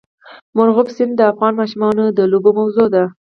[0.55, 3.03] مورغاب سیند د افغان ماشومانو د لوبو موضوع ده.